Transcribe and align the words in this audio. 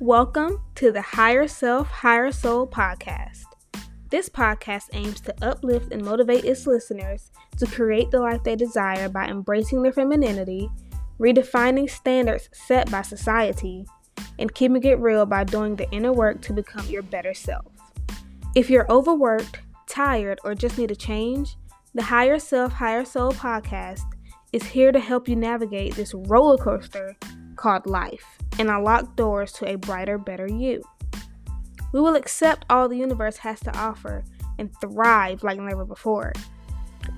Welcome 0.00 0.62
to 0.76 0.90
the 0.92 1.02
Higher 1.02 1.46
Self, 1.46 1.86
Higher 1.88 2.32
Soul 2.32 2.66
podcast. 2.66 3.44
This 4.08 4.30
podcast 4.30 4.84
aims 4.94 5.20
to 5.20 5.34
uplift 5.42 5.92
and 5.92 6.02
motivate 6.02 6.46
its 6.46 6.66
listeners 6.66 7.30
to 7.58 7.66
create 7.66 8.10
the 8.10 8.18
life 8.18 8.42
they 8.42 8.56
desire 8.56 9.10
by 9.10 9.26
embracing 9.26 9.82
their 9.82 9.92
femininity, 9.92 10.70
redefining 11.18 11.90
standards 11.90 12.48
set 12.50 12.90
by 12.90 13.02
society, 13.02 13.84
and 14.38 14.54
keeping 14.54 14.82
it 14.84 14.98
real 15.00 15.26
by 15.26 15.44
doing 15.44 15.76
the 15.76 15.90
inner 15.90 16.14
work 16.14 16.40
to 16.40 16.54
become 16.54 16.86
your 16.86 17.02
better 17.02 17.34
self. 17.34 17.66
If 18.54 18.70
you're 18.70 18.90
overworked, 18.90 19.60
tired, 19.86 20.38
or 20.44 20.54
just 20.54 20.78
need 20.78 20.90
a 20.90 20.96
change, 20.96 21.58
the 21.92 22.04
Higher 22.04 22.38
Self, 22.38 22.72
Higher 22.72 23.04
Soul 23.04 23.32
podcast 23.32 24.00
is 24.54 24.62
here 24.62 24.92
to 24.92 24.98
help 24.98 25.28
you 25.28 25.36
navigate 25.36 25.94
this 25.94 26.14
roller 26.14 26.56
coaster 26.56 27.18
called 27.60 27.86
life 27.86 28.38
and 28.58 28.70
unlock 28.70 29.14
doors 29.16 29.52
to 29.52 29.70
a 29.70 29.76
brighter, 29.76 30.16
better 30.16 30.46
you. 30.46 30.82
We 31.92 32.00
will 32.00 32.16
accept 32.16 32.64
all 32.70 32.88
the 32.88 32.96
universe 32.96 33.36
has 33.38 33.60
to 33.60 33.78
offer 33.78 34.24
and 34.58 34.70
thrive 34.80 35.42
like 35.42 35.58
never 35.58 35.84
before. 35.84 36.32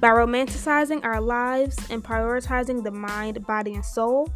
By 0.00 0.08
romanticizing 0.08 1.04
our 1.04 1.20
lives 1.20 1.76
and 1.90 2.02
prioritizing 2.02 2.82
the 2.82 2.90
mind, 2.90 3.46
body, 3.46 3.74
and 3.74 3.84
soul, 3.84 4.32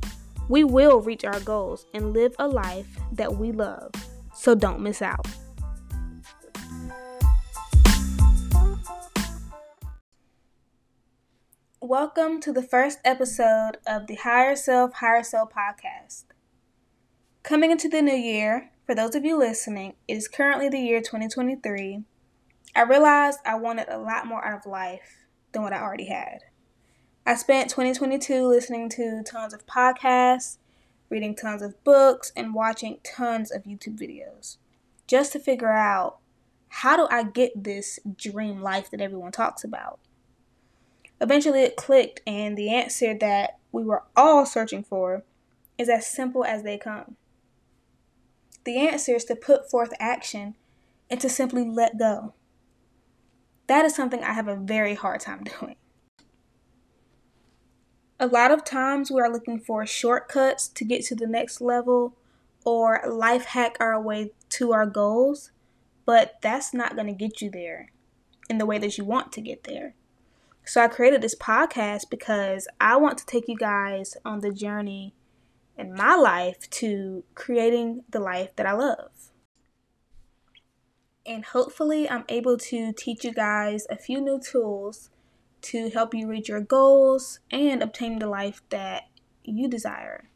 we 0.48 0.62
will 0.62 1.00
reach 1.00 1.24
our 1.24 1.40
goals 1.40 1.86
and 1.92 2.12
live 2.12 2.34
a 2.38 2.46
life 2.46 2.86
that 3.12 3.36
we 3.36 3.50
love. 3.50 3.90
So 4.34 4.54
don't 4.54 4.80
miss 4.80 5.02
out. 5.02 5.26
Welcome 11.88 12.40
to 12.40 12.52
the 12.52 12.64
first 12.64 12.98
episode 13.04 13.76
of 13.86 14.08
the 14.08 14.16
Higher 14.16 14.56
Self, 14.56 14.94
Higher 14.94 15.22
Self 15.22 15.52
podcast. 15.52 16.24
Coming 17.44 17.70
into 17.70 17.88
the 17.88 18.02
new 18.02 18.12
year, 18.12 18.72
for 18.84 18.92
those 18.92 19.14
of 19.14 19.24
you 19.24 19.38
listening, 19.38 19.94
it 20.08 20.16
is 20.16 20.26
currently 20.26 20.68
the 20.68 20.80
year 20.80 21.00
2023. 21.00 22.02
I 22.74 22.82
realized 22.82 23.38
I 23.46 23.54
wanted 23.54 23.88
a 23.88 23.98
lot 23.98 24.26
more 24.26 24.44
out 24.44 24.58
of 24.58 24.66
life 24.66 25.28
than 25.52 25.62
what 25.62 25.72
I 25.72 25.80
already 25.80 26.06
had. 26.06 26.40
I 27.24 27.36
spent 27.36 27.70
2022 27.70 28.44
listening 28.44 28.88
to 28.88 29.22
tons 29.22 29.54
of 29.54 29.64
podcasts, 29.64 30.56
reading 31.08 31.36
tons 31.36 31.62
of 31.62 31.84
books, 31.84 32.32
and 32.34 32.52
watching 32.52 32.98
tons 33.04 33.52
of 33.52 33.62
YouTube 33.62 33.96
videos 33.96 34.56
just 35.06 35.30
to 35.34 35.38
figure 35.38 35.72
out 35.72 36.18
how 36.68 36.96
do 36.96 37.06
I 37.12 37.22
get 37.22 37.62
this 37.62 38.00
dream 38.16 38.60
life 38.60 38.90
that 38.90 39.00
everyone 39.00 39.30
talks 39.30 39.62
about. 39.62 40.00
Eventually, 41.20 41.62
it 41.62 41.76
clicked, 41.76 42.20
and 42.26 42.56
the 42.56 42.70
answer 42.70 43.14
that 43.18 43.58
we 43.72 43.84
were 43.84 44.04
all 44.14 44.44
searching 44.44 44.82
for 44.82 45.24
is 45.78 45.88
as 45.88 46.06
simple 46.06 46.44
as 46.44 46.62
they 46.62 46.78
come. 46.78 47.16
The 48.64 48.78
answer 48.78 49.14
is 49.14 49.24
to 49.26 49.36
put 49.36 49.70
forth 49.70 49.92
action 49.98 50.56
and 51.08 51.20
to 51.20 51.28
simply 51.28 51.64
let 51.64 51.98
go. 51.98 52.34
That 53.66 53.84
is 53.84 53.94
something 53.94 54.22
I 54.22 54.32
have 54.32 54.48
a 54.48 54.56
very 54.56 54.94
hard 54.94 55.20
time 55.20 55.44
doing. 55.60 55.76
A 58.18 58.26
lot 58.26 58.50
of 58.50 58.64
times 58.64 59.10
we 59.10 59.20
are 59.20 59.30
looking 59.30 59.60
for 59.60 59.84
shortcuts 59.86 60.68
to 60.68 60.84
get 60.84 61.04
to 61.06 61.14
the 61.14 61.26
next 61.26 61.60
level 61.60 62.16
or 62.64 63.02
life 63.06 63.44
hack 63.44 63.76
our 63.78 64.00
way 64.00 64.32
to 64.48 64.72
our 64.72 64.86
goals, 64.86 65.50
but 66.06 66.36
that's 66.40 66.72
not 66.72 66.94
going 66.94 67.06
to 67.06 67.12
get 67.12 67.42
you 67.42 67.50
there 67.50 67.92
in 68.48 68.58
the 68.58 68.66
way 68.66 68.78
that 68.78 68.96
you 68.96 69.04
want 69.04 69.32
to 69.32 69.40
get 69.40 69.64
there. 69.64 69.94
So 70.68 70.82
I 70.82 70.88
created 70.88 71.22
this 71.22 71.36
podcast 71.36 72.10
because 72.10 72.66
I 72.80 72.96
want 72.96 73.18
to 73.18 73.26
take 73.26 73.46
you 73.46 73.56
guys 73.56 74.16
on 74.24 74.40
the 74.40 74.50
journey 74.50 75.14
in 75.78 75.94
my 75.94 76.16
life 76.16 76.68
to 76.70 77.22
creating 77.36 78.02
the 78.10 78.18
life 78.18 78.50
that 78.56 78.66
I 78.66 78.72
love. 78.72 79.30
And 81.24 81.44
hopefully, 81.44 82.10
I'm 82.10 82.24
able 82.28 82.56
to 82.58 82.92
teach 82.92 83.24
you 83.24 83.32
guys 83.32 83.86
a 83.88 83.96
few 83.96 84.20
new 84.20 84.40
tools 84.40 85.10
to 85.62 85.88
help 85.90 86.14
you 86.14 86.26
reach 86.26 86.48
your 86.48 86.60
goals 86.60 87.38
and 87.52 87.80
obtain 87.80 88.18
the 88.18 88.28
life 88.28 88.60
that 88.70 89.04
you 89.44 89.68
desire. 89.68 90.30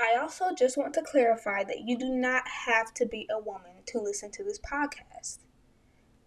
I 0.00 0.18
also 0.18 0.54
just 0.54 0.78
want 0.78 0.94
to 0.94 1.02
clarify 1.02 1.62
that 1.64 1.80
you 1.84 1.98
do 1.98 2.08
not 2.08 2.44
have 2.66 2.94
to 2.94 3.04
be 3.04 3.28
a 3.30 3.38
woman 3.38 3.82
to 3.86 4.00
listen 4.00 4.30
to 4.32 4.44
this 4.44 4.58
podcast. 4.58 5.45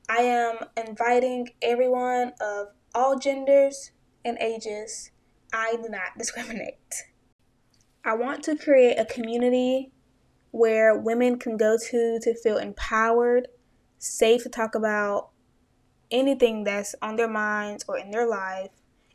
I 0.10 0.24
am 0.24 0.58
inviting 0.76 1.50
everyone 1.62 2.34
of 2.42 2.70
all 2.96 3.20
genders 3.20 3.92
and 4.26 4.40
ages. 4.40 5.12
I 5.54 5.76
do 5.76 5.88
not 5.88 6.10
discriminate. 6.18 7.06
I 8.04 8.16
want 8.16 8.44
to 8.46 8.58
create 8.58 8.96
a 8.98 9.06
community 9.06 9.92
where 10.50 10.98
women 10.98 11.38
can 11.38 11.58
go 11.58 11.78
to 11.78 12.20
to 12.24 12.34
feel 12.34 12.58
empowered, 12.58 13.50
safe 14.00 14.42
to 14.44 14.50
talk 14.50 14.74
about 14.74 15.30
anything 16.10 16.64
that's 16.64 16.96
on 17.04 17.16
their 17.16 17.30
minds 17.30 17.86
or 17.88 18.00
in 18.00 18.10
their 18.10 18.28
life, 18.28 18.72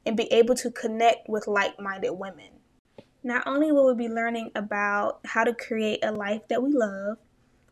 and 0.06 0.16
be 0.16 0.32
able 0.32 0.54
to 0.54 0.70
connect 0.70 1.28
with 1.28 1.48
like 1.48 1.80
minded 1.80 2.12
women. 2.12 2.50
Not 3.24 3.44
only 3.48 3.72
will 3.72 3.86
we 3.86 4.06
be 4.06 4.14
learning 4.14 4.52
about 4.54 5.18
how 5.24 5.42
to 5.42 5.54
create 5.54 6.04
a 6.04 6.12
life 6.12 6.42
that 6.50 6.62
we 6.62 6.70
love, 6.72 7.16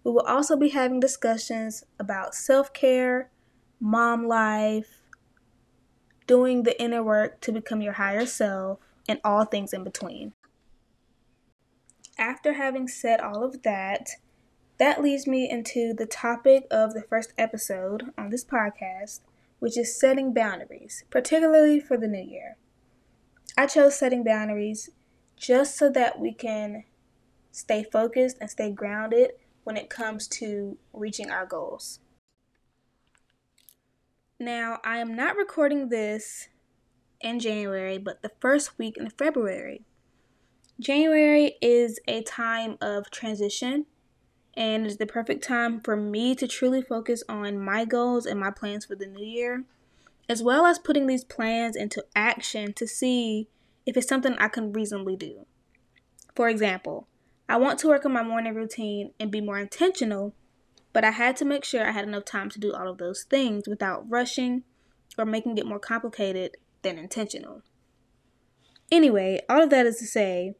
we 0.04 0.10
will 0.10 0.26
also 0.26 0.56
be 0.56 0.70
having 0.70 1.00
discussions 1.00 1.84
about 1.98 2.34
self 2.34 2.72
care, 2.72 3.30
mom 3.80 4.26
life, 4.26 5.00
doing 6.26 6.62
the 6.62 6.80
inner 6.80 7.02
work 7.02 7.40
to 7.42 7.52
become 7.52 7.80
your 7.80 7.94
higher 7.94 8.26
self, 8.26 8.78
and 9.08 9.20
all 9.24 9.44
things 9.44 9.72
in 9.72 9.84
between. 9.84 10.32
After 12.18 12.54
having 12.54 12.88
said 12.88 13.20
all 13.20 13.44
of 13.44 13.62
that, 13.62 14.10
that 14.78 15.02
leads 15.02 15.26
me 15.26 15.48
into 15.48 15.94
the 15.94 16.06
topic 16.06 16.66
of 16.70 16.94
the 16.94 17.02
first 17.02 17.32
episode 17.38 18.12
on 18.19 18.30
this 18.30 18.44
podcast, 18.44 19.20
which 19.60 19.78
is 19.78 19.98
setting 19.98 20.34
boundaries, 20.34 21.04
particularly 21.10 21.78
for 21.78 21.96
the 21.96 22.08
new 22.08 22.22
year. 22.22 22.56
I 23.56 23.66
chose 23.66 23.96
setting 23.96 24.24
boundaries 24.24 24.90
just 25.36 25.76
so 25.76 25.88
that 25.90 26.19
we 26.19 26.32
can 26.32 26.84
stay 27.50 27.84
focused 27.84 28.38
and 28.40 28.50
stay 28.50 28.70
grounded 28.72 29.32
when 29.64 29.76
it 29.76 29.90
comes 29.90 30.26
to 30.28 30.76
reaching 30.92 31.30
our 31.30 31.46
goals. 31.46 32.00
Now, 34.38 34.80
I 34.84 34.98
am 34.98 35.14
not 35.14 35.36
recording 35.36 35.88
this 35.88 36.48
in 37.20 37.38
January, 37.38 37.98
but 37.98 38.22
the 38.22 38.32
first 38.40 38.78
week 38.78 38.96
in 38.96 39.10
February. 39.10 39.84
January 40.80 41.54
is 41.62 42.00
a 42.08 42.22
time 42.22 42.76
of 42.80 43.10
transition 43.10 43.86
and 44.54 44.84
is 44.84 44.96
the 44.96 45.06
perfect 45.06 45.44
time 45.44 45.80
for 45.80 45.96
me 45.96 46.34
to 46.34 46.48
truly 46.48 46.82
focus 46.82 47.22
on 47.28 47.58
my 47.58 47.84
goals 47.84 48.26
and 48.26 48.40
my 48.40 48.50
plans 48.50 48.84
for 48.84 48.96
the 48.96 49.06
new 49.06 49.24
year, 49.24 49.64
as 50.28 50.42
well 50.42 50.66
as 50.66 50.78
putting 50.78 51.06
these 51.06 51.24
plans 51.24 51.76
into 51.76 52.04
action 52.16 52.72
to 52.72 52.86
see 52.86 53.48
if 53.86 53.96
it's 53.96 54.08
something 54.08 54.34
I 54.34 54.48
can 54.48 54.72
reasonably 54.72 55.16
do. 55.16 55.46
For 56.34 56.48
example, 56.48 57.06
I 57.52 57.56
want 57.56 57.78
to 57.80 57.88
work 57.88 58.06
on 58.06 58.14
my 58.14 58.22
morning 58.22 58.54
routine 58.54 59.12
and 59.20 59.30
be 59.30 59.42
more 59.42 59.58
intentional, 59.58 60.34
but 60.94 61.04
I 61.04 61.10
had 61.10 61.36
to 61.36 61.44
make 61.44 61.66
sure 61.66 61.86
I 61.86 61.90
had 61.90 62.08
enough 62.08 62.24
time 62.24 62.48
to 62.48 62.58
do 62.58 62.72
all 62.72 62.88
of 62.88 62.96
those 62.96 63.24
things 63.24 63.68
without 63.68 64.08
rushing 64.08 64.62
or 65.18 65.26
making 65.26 65.58
it 65.58 65.66
more 65.66 65.78
complicated 65.78 66.56
than 66.80 66.96
intentional. 66.96 67.60
Anyway, 68.90 69.42
all 69.50 69.64
of 69.64 69.68
that 69.68 69.84
is 69.84 69.98
to 69.98 70.06
say, 70.06 70.54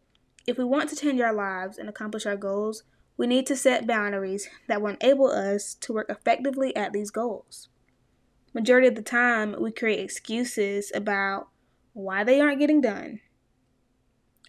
if 0.47 0.59
we 0.59 0.65
want 0.65 0.91
to 0.91 0.97
change 0.97 1.19
our 1.23 1.33
lives 1.33 1.79
and 1.79 1.89
accomplish 1.89 2.27
our 2.27 2.37
goals, 2.37 2.83
we 3.17 3.27
need 3.27 3.47
to 3.47 3.57
set 3.57 3.87
boundaries 3.87 4.51
that 4.69 4.83
will 4.83 4.95
enable 5.01 5.31
us 5.31 5.73
to 5.81 5.95
work 5.95 6.11
effectively 6.11 6.77
at 6.77 6.93
these 6.93 7.11
goals. 7.11 7.71
Majority 8.53 8.89
of 8.89 8.97
the 8.97 9.01
time, 9.01 9.57
we 9.59 9.73
create 9.73 10.01
excuses 10.01 10.93
about 10.95 11.49
why 11.95 12.23
they 12.23 12.39
aren't 12.39 12.61
getting 12.61 12.83
done. 12.83 13.21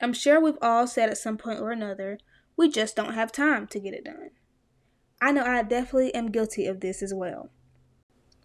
I'm 0.01 0.11
sure 0.11 0.41
we've 0.41 0.57
all 0.61 0.87
said 0.87 1.09
at 1.09 1.17
some 1.17 1.37
point 1.37 1.61
or 1.61 1.71
another, 1.71 2.17
we 2.57 2.69
just 2.69 2.95
don't 2.95 3.13
have 3.13 3.31
time 3.31 3.67
to 3.67 3.79
get 3.79 3.93
it 3.93 4.05
done. 4.05 4.31
I 5.21 5.31
know 5.31 5.45
I 5.45 5.63
definitely 5.63 6.13
am 6.13 6.31
guilty 6.31 6.65
of 6.65 6.79
this 6.79 7.01
as 7.01 7.13
well. 7.13 7.49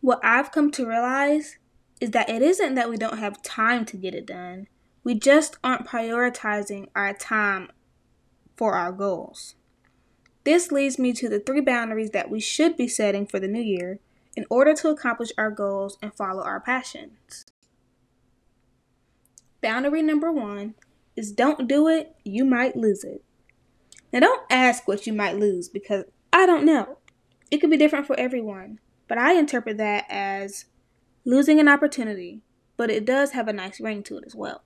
What 0.00 0.20
I've 0.22 0.52
come 0.52 0.70
to 0.72 0.86
realize 0.86 1.58
is 2.00 2.12
that 2.12 2.28
it 2.28 2.42
isn't 2.42 2.74
that 2.76 2.88
we 2.88 2.96
don't 2.96 3.18
have 3.18 3.42
time 3.42 3.84
to 3.86 3.96
get 3.96 4.14
it 4.14 4.26
done, 4.26 4.68
we 5.02 5.14
just 5.14 5.56
aren't 5.64 5.86
prioritizing 5.86 6.88
our 6.94 7.12
time 7.12 7.70
for 8.56 8.74
our 8.74 8.92
goals. 8.92 9.54
This 10.44 10.70
leads 10.70 10.98
me 10.98 11.12
to 11.14 11.28
the 11.28 11.40
three 11.40 11.60
boundaries 11.60 12.10
that 12.10 12.30
we 12.30 12.40
should 12.40 12.76
be 12.76 12.88
setting 12.88 13.26
for 13.26 13.40
the 13.40 13.48
new 13.48 13.62
year 13.62 14.00
in 14.36 14.46
order 14.48 14.74
to 14.74 14.88
accomplish 14.88 15.30
our 15.36 15.50
goals 15.50 15.98
and 16.00 16.14
follow 16.14 16.42
our 16.42 16.60
passions. 16.60 17.46
Boundary 19.60 20.02
number 20.02 20.30
one 20.30 20.74
is 21.16 21.32
don't 21.32 21.66
do 21.66 21.88
it, 21.88 22.14
you 22.24 22.44
might 22.44 22.76
lose 22.76 23.02
it. 23.02 23.24
Now, 24.12 24.20
don't 24.20 24.42
ask 24.50 24.88
what 24.88 25.06
you 25.06 25.12
might 25.12 25.38
lose 25.38 25.68
because 25.68 26.04
I 26.32 26.46
don't 26.46 26.64
know. 26.64 26.98
It 27.50 27.58
could 27.58 27.70
be 27.70 27.76
different 27.76 28.06
for 28.06 28.18
everyone, 28.18 28.80
but 29.06 29.18
I 29.18 29.34
interpret 29.34 29.76
that 29.78 30.04
as 30.08 30.66
losing 31.24 31.60
an 31.60 31.68
opportunity, 31.68 32.42
but 32.76 32.90
it 32.90 33.04
does 33.04 33.32
have 33.32 33.48
a 33.48 33.52
nice 33.52 33.80
ring 33.80 34.02
to 34.04 34.18
it 34.18 34.24
as 34.26 34.34
well. 34.34 34.62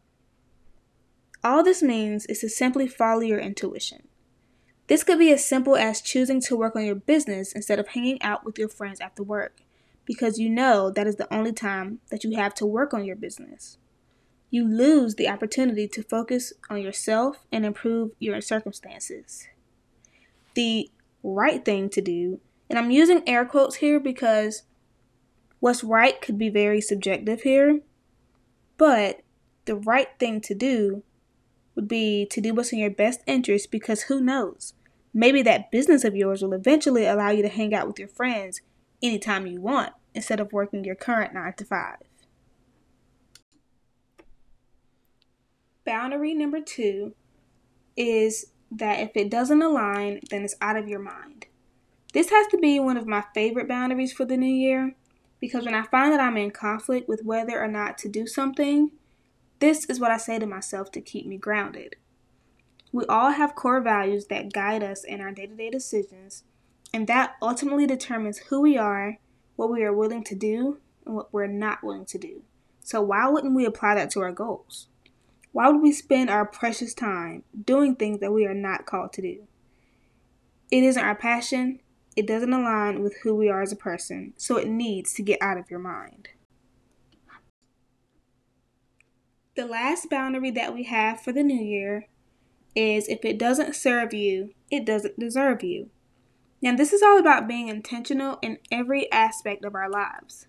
All 1.44 1.64
this 1.64 1.82
means 1.82 2.26
is 2.26 2.40
to 2.40 2.48
simply 2.48 2.86
follow 2.86 3.20
your 3.20 3.40
intuition. 3.40 4.08
This 4.86 5.04
could 5.04 5.18
be 5.18 5.32
as 5.32 5.44
simple 5.44 5.76
as 5.76 6.00
choosing 6.00 6.40
to 6.42 6.56
work 6.56 6.76
on 6.76 6.84
your 6.84 6.94
business 6.94 7.52
instead 7.52 7.78
of 7.78 7.88
hanging 7.88 8.20
out 8.22 8.44
with 8.44 8.58
your 8.58 8.68
friends 8.68 9.00
after 9.00 9.22
work, 9.22 9.60
because 10.04 10.38
you 10.38 10.50
know 10.50 10.90
that 10.90 11.06
is 11.06 11.16
the 11.16 11.32
only 11.32 11.52
time 11.52 12.00
that 12.10 12.24
you 12.24 12.36
have 12.36 12.54
to 12.54 12.66
work 12.66 12.92
on 12.92 13.04
your 13.04 13.16
business. 13.16 13.78
You 14.52 14.68
lose 14.68 15.14
the 15.14 15.30
opportunity 15.30 15.88
to 15.88 16.02
focus 16.02 16.52
on 16.68 16.82
yourself 16.82 17.46
and 17.50 17.64
improve 17.64 18.10
your 18.18 18.38
circumstances. 18.42 19.48
The 20.52 20.90
right 21.22 21.64
thing 21.64 21.88
to 21.88 22.02
do, 22.02 22.38
and 22.68 22.78
I'm 22.78 22.90
using 22.90 23.26
air 23.26 23.46
quotes 23.46 23.76
here 23.76 23.98
because 23.98 24.64
what's 25.60 25.82
right 25.82 26.20
could 26.20 26.36
be 26.36 26.50
very 26.50 26.82
subjective 26.82 27.40
here, 27.40 27.80
but 28.76 29.22
the 29.64 29.74
right 29.74 30.08
thing 30.18 30.42
to 30.42 30.54
do 30.54 31.02
would 31.74 31.88
be 31.88 32.26
to 32.26 32.42
do 32.42 32.52
what's 32.52 32.74
in 32.74 32.78
your 32.78 32.90
best 32.90 33.22
interest 33.26 33.70
because 33.70 34.02
who 34.02 34.20
knows? 34.20 34.74
Maybe 35.14 35.40
that 35.40 35.70
business 35.70 36.04
of 36.04 36.14
yours 36.14 36.42
will 36.42 36.52
eventually 36.52 37.06
allow 37.06 37.30
you 37.30 37.40
to 37.40 37.48
hang 37.48 37.72
out 37.72 37.86
with 37.86 37.98
your 37.98 38.08
friends 38.08 38.60
anytime 39.02 39.46
you 39.46 39.62
want 39.62 39.94
instead 40.14 40.40
of 40.40 40.52
working 40.52 40.84
your 40.84 40.94
current 40.94 41.32
9 41.32 41.54
to 41.54 41.64
5. 41.64 41.96
Boundary 45.84 46.34
number 46.34 46.60
two 46.60 47.14
is 47.96 48.46
that 48.70 49.00
if 49.00 49.10
it 49.14 49.30
doesn't 49.30 49.62
align, 49.62 50.20
then 50.30 50.44
it's 50.44 50.56
out 50.60 50.76
of 50.76 50.88
your 50.88 51.00
mind. 51.00 51.46
This 52.12 52.30
has 52.30 52.46
to 52.48 52.58
be 52.58 52.78
one 52.78 52.96
of 52.96 53.06
my 53.06 53.24
favorite 53.34 53.68
boundaries 53.68 54.12
for 54.12 54.24
the 54.24 54.36
new 54.36 54.46
year 54.46 54.94
because 55.40 55.64
when 55.64 55.74
I 55.74 55.82
find 55.82 56.12
that 56.12 56.20
I'm 56.20 56.36
in 56.36 56.50
conflict 56.52 57.08
with 57.08 57.24
whether 57.24 57.60
or 57.60 57.66
not 57.66 57.98
to 57.98 58.08
do 58.08 58.26
something, 58.26 58.92
this 59.58 59.84
is 59.86 59.98
what 59.98 60.10
I 60.10 60.16
say 60.16 60.38
to 60.38 60.46
myself 60.46 60.92
to 60.92 61.00
keep 61.00 61.26
me 61.26 61.36
grounded. 61.36 61.96
We 62.92 63.04
all 63.06 63.32
have 63.32 63.54
core 63.54 63.80
values 63.80 64.26
that 64.26 64.52
guide 64.52 64.82
us 64.82 65.02
in 65.02 65.20
our 65.20 65.32
day 65.32 65.46
to 65.46 65.54
day 65.54 65.70
decisions, 65.70 66.44
and 66.92 67.06
that 67.06 67.34
ultimately 67.40 67.86
determines 67.86 68.38
who 68.38 68.60
we 68.60 68.76
are, 68.76 69.18
what 69.56 69.70
we 69.70 69.82
are 69.82 69.92
willing 69.92 70.22
to 70.24 70.34
do, 70.34 70.78
and 71.06 71.14
what 71.14 71.32
we're 71.32 71.46
not 71.46 71.82
willing 71.82 72.04
to 72.06 72.18
do. 72.18 72.42
So, 72.84 73.00
why 73.00 73.28
wouldn't 73.28 73.54
we 73.54 73.64
apply 73.64 73.94
that 73.94 74.10
to 74.10 74.20
our 74.20 74.32
goals? 74.32 74.88
Why 75.52 75.68
would 75.68 75.82
we 75.82 75.92
spend 75.92 76.30
our 76.30 76.46
precious 76.46 76.94
time 76.94 77.44
doing 77.64 77.94
things 77.94 78.20
that 78.20 78.32
we 78.32 78.46
are 78.46 78.54
not 78.54 78.86
called 78.86 79.12
to 79.14 79.22
do? 79.22 79.46
It 80.70 80.82
isn't 80.82 81.02
our 81.02 81.14
passion, 81.14 81.80
it 82.16 82.26
doesn't 82.26 82.52
align 82.52 83.02
with 83.02 83.16
who 83.22 83.34
we 83.34 83.48
are 83.48 83.62
as 83.62 83.72
a 83.72 83.76
person, 83.76 84.32
so 84.36 84.56
it 84.56 84.68
needs 84.68 85.12
to 85.14 85.22
get 85.22 85.40
out 85.40 85.58
of 85.58 85.70
your 85.70 85.78
mind. 85.78 86.28
The 89.54 89.66
last 89.66 90.08
boundary 90.08 90.50
that 90.52 90.74
we 90.74 90.84
have 90.84 91.20
for 91.20 91.32
the 91.32 91.42
new 91.42 91.62
year 91.62 92.06
is 92.74 93.06
if 93.08 93.22
it 93.22 93.38
doesn't 93.38 93.76
serve 93.76 94.14
you, 94.14 94.54
it 94.70 94.86
doesn't 94.86 95.18
deserve 95.18 95.62
you. 95.62 95.90
Now, 96.62 96.74
this 96.74 96.92
is 96.92 97.02
all 97.02 97.18
about 97.18 97.48
being 97.48 97.68
intentional 97.68 98.38
in 98.40 98.58
every 98.70 99.10
aspect 99.12 99.64
of 99.64 99.74
our 99.74 99.90
lives. 99.90 100.46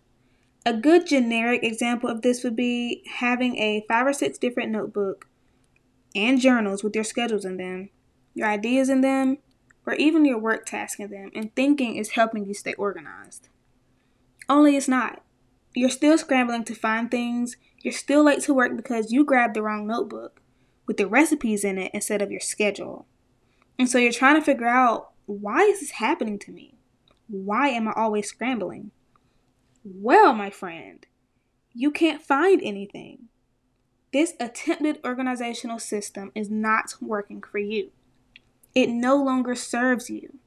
A 0.65 0.73
good 0.73 1.05
generic 1.05 1.63
example 1.63 2.09
of 2.09 2.21
this 2.21 2.43
would 2.43 2.55
be 2.55 3.03
having 3.15 3.57
a 3.57 3.85
five 3.87 4.07
or 4.07 4.13
six 4.13 4.37
different 4.37 4.71
notebook 4.71 5.27
and 6.15 6.39
journals 6.39 6.83
with 6.83 6.95
your 6.95 7.03
schedules 7.03 7.43
in 7.43 7.57
them, 7.57 7.89
your 8.33 8.47
ideas 8.47 8.89
in 8.89 9.01
them, 9.01 9.39
or 9.85 9.93
even 9.95 10.23
your 10.23 10.37
work 10.37 10.65
tasks 10.65 10.99
in 10.99 11.09
them, 11.09 11.31
and 11.35 11.53
thinking 11.55 11.97
is 11.97 12.11
helping 12.11 12.45
you 12.45 12.53
stay 12.53 12.73
organized. 12.75 13.49
Only 14.47 14.77
it's 14.77 14.87
not. 14.87 15.21
You're 15.73 15.89
still 15.89 16.17
scrambling 16.17 16.63
to 16.65 16.75
find 16.75 17.11
things 17.11 17.57
you're 17.83 17.91
still 17.91 18.23
late 18.23 18.41
to 18.43 18.53
work 18.53 18.77
because 18.77 19.11
you 19.11 19.25
grabbed 19.25 19.55
the 19.55 19.61
wrong 19.61 19.85
notebook 19.85 20.41
with 20.87 20.95
the 20.95 21.05
recipes 21.05 21.65
in 21.65 21.77
it 21.77 21.91
instead 21.93 22.21
of 22.21 22.31
your 22.31 22.39
schedule. 22.39 23.05
And 23.77 23.89
so 23.89 23.97
you're 23.97 24.13
trying 24.13 24.35
to 24.35 24.41
figure 24.41 24.67
out 24.67 25.11
why 25.25 25.63
is 25.63 25.81
this 25.81 25.91
happening 25.91 26.39
to 26.39 26.51
me? 26.51 26.75
Why 27.27 27.67
am 27.69 27.89
I 27.89 27.93
always 27.93 28.29
scrambling? 28.29 28.91
Well, 29.83 30.33
my 30.33 30.49
friend, 30.49 31.05
you 31.73 31.91
can't 31.91 32.21
find 32.21 32.61
anything. 32.63 33.27
This 34.13 34.33
attempted 34.39 34.99
organizational 35.03 35.79
system 35.79 36.31
is 36.35 36.49
not 36.49 36.95
working 37.01 37.41
for 37.41 37.57
you. 37.57 37.91
It 38.73 38.89
no 38.89 39.21
longer 39.21 39.55
serves 39.55 40.09
you. 40.09 40.37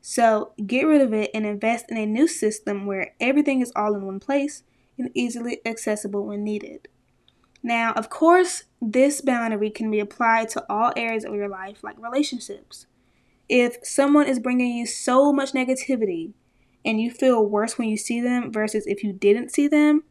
So 0.00 0.52
get 0.66 0.86
rid 0.86 1.00
of 1.00 1.12
it 1.12 1.30
and 1.32 1.46
invest 1.46 1.90
in 1.90 1.96
a 1.96 2.06
new 2.06 2.26
system 2.26 2.86
where 2.86 3.14
everything 3.20 3.60
is 3.60 3.72
all 3.76 3.94
in 3.94 4.04
one 4.04 4.18
place 4.18 4.64
and 4.98 5.10
easily 5.14 5.60
accessible 5.64 6.26
when 6.26 6.42
needed. 6.42 6.88
Now, 7.62 7.92
of 7.92 8.10
course, 8.10 8.64
this 8.80 9.20
boundary 9.20 9.70
can 9.70 9.90
be 9.92 10.00
applied 10.00 10.48
to 10.50 10.64
all 10.68 10.92
areas 10.96 11.24
of 11.24 11.34
your 11.34 11.48
life, 11.48 11.84
like 11.84 12.02
relationships. 12.02 12.86
If 13.48 13.76
someone 13.84 14.26
is 14.26 14.40
bringing 14.40 14.76
you 14.76 14.86
so 14.86 15.32
much 15.32 15.52
negativity 15.52 16.32
and 16.84 17.00
you 17.00 17.10
feel 17.10 17.44
worse 17.44 17.78
when 17.78 17.88
you 17.88 17.96
see 17.96 18.20
them 18.20 18.52
versus 18.52 18.86
if 18.86 19.02
you 19.02 19.12
didn't 19.12 19.50
see 19.50 19.68
them, 19.68 20.04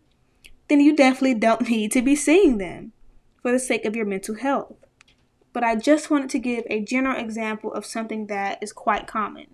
then 0.70 0.80
you 0.80 0.96
definitely 0.96 1.36
don't 1.36 1.62
need 1.70 1.92
to 1.92 2.02
be 2.02 2.16
seeing 2.16 2.58
them 2.58 2.94
for 3.42 3.52
the 3.52 3.60
sake 3.60 3.86
of 3.86 3.96
your 3.96 4.06
mental 4.06 4.36
health. 4.36 4.76
But 5.54 5.64
I 5.64 5.76
just 5.76 6.10
wanted 6.10 6.30
to 6.30 6.40
give 6.40 6.64
a 6.70 6.82
general 6.82 7.18
example 7.18 7.74
of 7.74 7.86
something 7.86 8.28
that 8.28 8.62
is 8.62 8.72
quite 8.72 9.06
common. 9.06 9.48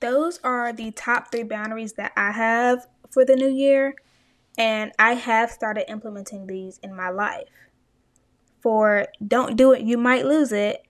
those 0.00 0.38
are 0.44 0.72
the 0.72 0.90
top 0.90 1.30
three 1.30 1.42
boundaries 1.42 1.94
that 1.94 2.12
I 2.16 2.32
have 2.32 2.86
for 3.10 3.24
the 3.24 3.36
new 3.36 3.48
year, 3.48 3.94
and 4.58 4.92
I 4.98 5.14
have 5.14 5.50
started 5.50 5.90
implementing 5.90 6.46
these 6.46 6.78
in 6.82 6.94
my 6.94 7.10
life. 7.10 7.48
For 8.60 9.06
don't 9.26 9.56
do 9.56 9.72
it, 9.72 9.82
you 9.82 9.96
might 9.96 10.26
lose 10.26 10.52
it. 10.52 10.82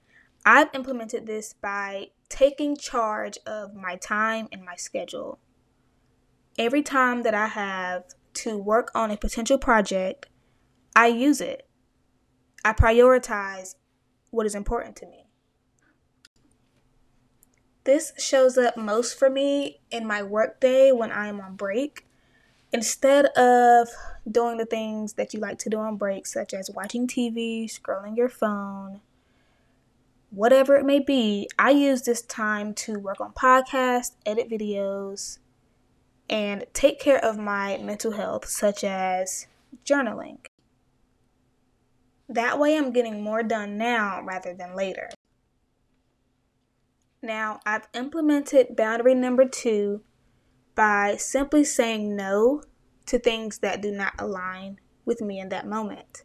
I've 0.44 0.68
implemented 0.72 1.26
this 1.26 1.54
by 1.54 2.08
taking 2.28 2.76
charge 2.76 3.38
of 3.46 3.74
my 3.74 3.96
time 3.96 4.48
and 4.52 4.64
my 4.64 4.76
schedule. 4.76 5.38
Every 6.58 6.82
time 6.82 7.22
that 7.22 7.34
I 7.34 7.48
have 7.48 8.04
to 8.34 8.56
work 8.56 8.90
on 8.94 9.10
a 9.10 9.16
potential 9.16 9.58
project, 9.58 10.26
I 10.94 11.08
use 11.08 11.40
it. 11.40 11.68
I 12.64 12.72
prioritize 12.72 13.74
what 14.30 14.46
is 14.46 14.54
important 14.54 14.96
to 14.96 15.06
me. 15.06 15.26
This 17.84 18.12
shows 18.18 18.58
up 18.58 18.76
most 18.76 19.16
for 19.16 19.30
me 19.30 19.80
in 19.90 20.06
my 20.06 20.22
workday 20.22 20.90
when 20.90 21.12
I 21.12 21.28
am 21.28 21.40
on 21.40 21.54
break. 21.54 22.06
Instead 22.72 23.26
of 23.26 23.88
doing 24.28 24.56
the 24.56 24.66
things 24.66 25.12
that 25.12 25.32
you 25.32 25.38
like 25.38 25.58
to 25.60 25.70
do 25.70 25.78
on 25.78 25.96
break, 25.96 26.26
such 26.26 26.52
as 26.52 26.68
watching 26.74 27.06
TV, 27.06 27.66
scrolling 27.66 28.16
your 28.16 28.28
phone, 28.28 29.00
whatever 30.36 30.76
it 30.76 30.84
may 30.84 30.98
be, 30.98 31.48
I 31.58 31.70
use 31.70 32.02
this 32.02 32.20
time 32.20 32.74
to 32.74 32.98
work 32.98 33.22
on 33.22 33.32
podcasts, 33.32 34.12
edit 34.26 34.50
videos, 34.50 35.38
and 36.28 36.66
take 36.74 37.00
care 37.00 37.24
of 37.24 37.38
my 37.38 37.78
mental 37.78 38.12
health, 38.12 38.46
such 38.46 38.84
as 38.84 39.46
journaling. 39.82 40.36
That 42.28 42.58
way, 42.58 42.76
I'm 42.76 42.92
getting 42.92 43.22
more 43.22 43.42
done 43.42 43.78
now 43.78 44.20
rather 44.22 44.52
than 44.52 44.76
later. 44.76 45.08
Now, 47.22 47.60
I've 47.64 47.88
implemented 47.94 48.76
boundary 48.76 49.14
number 49.14 49.46
two 49.48 50.02
by 50.74 51.16
simply 51.16 51.64
saying 51.64 52.14
no 52.14 52.62
to 53.06 53.18
things 53.18 53.60
that 53.60 53.80
do 53.80 53.90
not 53.90 54.12
align 54.18 54.80
with 55.06 55.22
me 55.22 55.40
in 55.40 55.48
that 55.48 55.66
moment. 55.66 56.24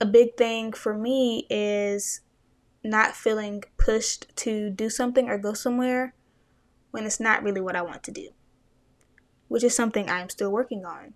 A 0.00 0.06
big 0.06 0.36
thing 0.36 0.72
for 0.72 0.98
me 0.98 1.46
is 1.48 2.22
not 2.82 3.14
feeling 3.14 3.62
pushed 3.76 4.34
to 4.36 4.70
do 4.70 4.88
something 4.88 5.28
or 5.28 5.38
go 5.38 5.52
somewhere 5.52 6.14
when 6.90 7.04
it's 7.04 7.20
not 7.20 7.42
really 7.42 7.60
what 7.60 7.76
I 7.76 7.82
want 7.82 8.02
to 8.04 8.10
do, 8.10 8.30
which 9.48 9.64
is 9.64 9.74
something 9.74 10.08
I'm 10.08 10.28
still 10.28 10.50
working 10.50 10.84
on. 10.84 11.14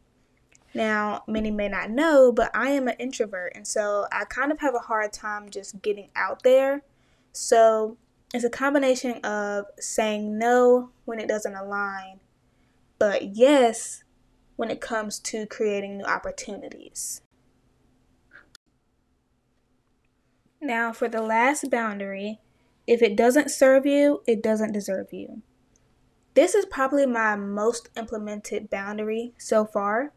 Now, 0.75 1.23
many 1.29 1.51
may 1.51 1.69
not 1.69 1.91
know, 1.91 2.33
but 2.33 2.51
I 2.55 2.71
am 2.71 2.89
an 2.89 2.97
introvert, 2.99 3.53
and 3.55 3.67
so 3.67 4.07
I 4.11 4.25
kind 4.25 4.51
of 4.51 4.61
have 4.61 4.75
a 4.75 4.81
hard 4.81 5.13
time 5.13 5.49
just 5.49 5.81
getting 5.83 6.11
out 6.17 6.43
there. 6.43 6.83
So, 7.33 7.97
it's 8.33 8.45
a 8.45 8.51
combination 8.51 9.19
of 9.25 9.67
saying 9.79 10.37
no 10.37 10.91
when 11.05 11.21
it 11.21 11.29
doesn't 11.29 11.55
align, 11.55 12.19
but 12.99 13.37
yes 13.37 14.03
when 14.57 14.71
it 14.71 14.81
comes 14.81 15.19
to 15.19 15.47
creating 15.47 15.99
new 15.99 16.05
opportunities. 16.05 17.21
Now, 20.65 20.95
for 20.95 21.11
the 21.11 21.21
last 21.21 21.71
boundary, 21.71 22.41
if 22.87 23.03
it 23.03 23.19
doesn't 23.19 23.51
serve 23.51 23.85
you, 23.85 24.23
it 24.27 24.43
doesn't 24.43 24.73
deserve 24.73 25.13
you. 25.13 25.43
This 26.33 26.55
is 26.55 26.65
probably 26.65 27.05
my 27.05 27.37
most 27.37 27.91
implemented 27.99 28.71
boundary 28.71 29.35
so 29.37 29.67
far. 29.67 30.15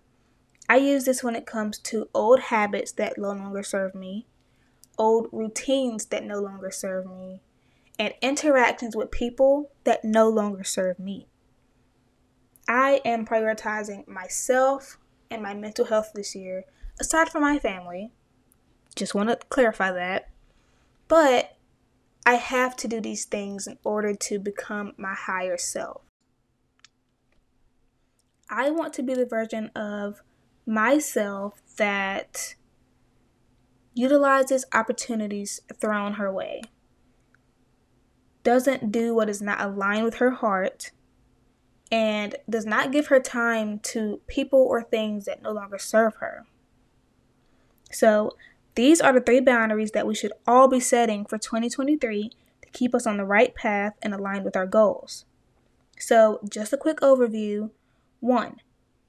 I 0.69 0.77
use 0.77 1.03
this 1.03 1.21
when 1.21 1.35
it 1.35 1.45
comes 1.45 1.77
to 1.79 2.07
old 2.13 2.39
habits 2.39 2.93
that 2.93 3.17
no 3.17 3.33
longer 3.33 3.61
serve 3.61 3.93
me, 3.93 4.25
old 4.97 5.27
routines 5.33 6.05
that 6.05 6.23
no 6.23 6.39
longer 6.39 6.71
serve 6.71 7.07
me, 7.07 7.41
and 7.99 8.13
interactions 8.21 8.95
with 8.95 9.11
people 9.11 9.71
that 9.83 10.05
no 10.05 10.29
longer 10.29 10.63
serve 10.63 10.97
me. 10.97 11.27
I 12.69 13.01
am 13.03 13.25
prioritizing 13.25 14.07
myself 14.07 14.97
and 15.29 15.41
my 15.41 15.53
mental 15.53 15.83
health 15.83 16.11
this 16.15 16.37
year, 16.37 16.63
aside 17.01 17.27
from 17.27 17.41
my 17.41 17.59
family. 17.59 18.13
Just 18.95 19.13
want 19.13 19.27
to 19.27 19.35
clarify 19.49 19.91
that. 19.91 20.29
But 21.07 21.57
I 22.25 22.35
have 22.35 22.75
to 22.77 22.87
do 22.87 22.99
these 22.99 23.25
things 23.25 23.67
in 23.67 23.77
order 23.83 24.13
to 24.13 24.39
become 24.39 24.93
my 24.97 25.13
higher 25.13 25.57
self. 25.57 26.01
I 28.49 28.69
want 28.69 28.93
to 28.93 29.03
be 29.03 29.13
the 29.13 29.25
version 29.25 29.69
of 29.75 30.21
myself 30.65 31.61
that 31.77 32.55
utilizes 33.93 34.65
opportunities 34.73 35.61
thrown 35.79 36.13
her 36.13 36.31
way, 36.31 36.61
doesn't 38.43 38.91
do 38.91 39.15
what 39.15 39.29
is 39.29 39.41
not 39.41 39.59
aligned 39.61 40.05
with 40.05 40.15
her 40.15 40.31
heart, 40.31 40.91
and 41.91 42.35
does 42.49 42.65
not 42.65 42.91
give 42.91 43.07
her 43.07 43.19
time 43.19 43.79
to 43.79 44.21
people 44.27 44.59
or 44.59 44.83
things 44.83 45.25
that 45.25 45.41
no 45.41 45.51
longer 45.51 45.77
serve 45.77 46.15
her. 46.15 46.45
So, 47.91 48.35
these 48.77 49.01
are 49.01 49.11
the 49.11 49.21
three 49.21 49.39
boundaries 49.39 49.89
that 49.91 50.05
we 50.05 50.13
should 50.13 50.33
all 50.45 50.67
be 50.67 50.79
setting 50.79 51.25
for 51.25 51.39
2023 51.39 52.29
to 52.61 52.69
keep 52.69 52.93
us 52.93 53.07
on 53.07 53.17
the 53.17 53.25
right 53.25 53.55
path 53.55 53.95
and 54.03 54.13
aligned 54.13 54.45
with 54.45 54.55
our 54.55 54.67
goals. 54.67 55.25
So, 55.97 56.39
just 56.47 56.71
a 56.73 56.77
quick 56.77 56.99
overview. 56.99 57.71
One, 58.19 58.57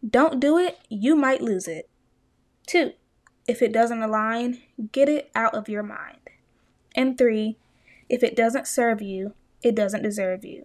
don't 0.09 0.41
do 0.41 0.57
it, 0.57 0.79
you 0.89 1.15
might 1.15 1.43
lose 1.43 1.69
it. 1.69 1.87
Two, 2.67 2.93
if 3.47 3.61
it 3.61 3.71
doesn't 3.71 4.03
align, 4.03 4.63
get 4.91 5.07
it 5.07 5.31
out 5.35 5.55
of 5.55 5.69
your 5.69 5.83
mind. 5.83 6.31
And 6.95 7.19
three, 7.19 7.59
if 8.09 8.23
it 8.23 8.35
doesn't 8.35 8.67
serve 8.67 9.03
you, 9.03 9.35
it 9.63 9.75
doesn't 9.75 10.03
deserve 10.03 10.47
you. 10.47 10.65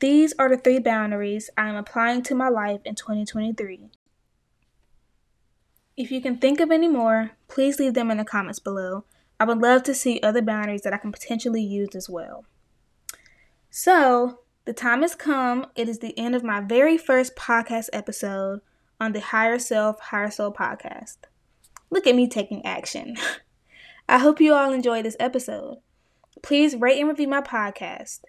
These 0.00 0.34
are 0.38 0.50
the 0.50 0.58
three 0.58 0.80
boundaries 0.80 1.48
I 1.56 1.70
am 1.70 1.76
applying 1.76 2.22
to 2.24 2.34
my 2.34 2.50
life 2.50 2.82
in 2.84 2.94
2023. 2.94 3.88
If 5.96 6.10
you 6.10 6.22
can 6.22 6.38
think 6.38 6.60
of 6.60 6.70
any 6.70 6.88
more, 6.88 7.32
please 7.48 7.78
leave 7.78 7.94
them 7.94 8.10
in 8.10 8.16
the 8.16 8.24
comments 8.24 8.58
below. 8.58 9.04
I 9.38 9.44
would 9.44 9.58
love 9.58 9.82
to 9.84 9.94
see 9.94 10.20
other 10.20 10.40
boundaries 10.40 10.82
that 10.82 10.94
I 10.94 10.98
can 10.98 11.12
potentially 11.12 11.62
use 11.62 11.94
as 11.94 12.08
well. 12.08 12.44
So, 13.70 14.40
the 14.64 14.72
time 14.72 15.02
has 15.02 15.14
come. 15.14 15.66
It 15.74 15.88
is 15.88 15.98
the 15.98 16.16
end 16.18 16.34
of 16.34 16.44
my 16.44 16.60
very 16.60 16.96
first 16.96 17.36
podcast 17.36 17.88
episode 17.92 18.60
on 19.00 19.12
the 19.12 19.20
Higher 19.20 19.58
Self, 19.58 20.00
Higher 20.00 20.30
Soul 20.30 20.52
podcast. 20.52 21.18
Look 21.90 22.06
at 22.06 22.14
me 22.14 22.28
taking 22.28 22.64
action. 22.64 23.16
I 24.08 24.18
hope 24.18 24.40
you 24.40 24.54
all 24.54 24.72
enjoyed 24.72 25.04
this 25.04 25.16
episode. 25.20 25.78
Please 26.42 26.76
rate 26.76 27.00
and 27.00 27.08
review 27.08 27.28
my 27.28 27.40
podcast. 27.40 28.20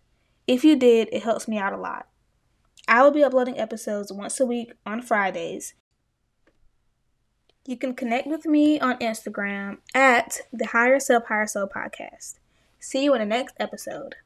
If 0.47 0.63
you 0.63 0.75
did, 0.75 1.07
it 1.11 1.23
helps 1.23 1.47
me 1.47 1.57
out 1.57 1.73
a 1.73 1.77
lot. 1.77 2.07
I 2.87 3.01
will 3.01 3.11
be 3.11 3.23
uploading 3.23 3.57
episodes 3.57 4.11
once 4.11 4.39
a 4.39 4.45
week 4.45 4.73
on 4.85 5.01
Fridays. 5.01 5.73
You 7.65 7.77
can 7.77 7.95
connect 7.95 8.27
with 8.27 8.45
me 8.45 8.77
on 8.79 8.97
Instagram 8.99 9.77
at 9.95 10.41
the 10.51 10.67
Higher 10.67 10.99
Self 10.99 11.27
Higher 11.27 11.47
Soul 11.47 11.69
podcast. 11.73 12.35
See 12.79 13.05
you 13.05 13.13
in 13.13 13.19
the 13.21 13.25
next 13.25 13.55
episode. 13.57 14.15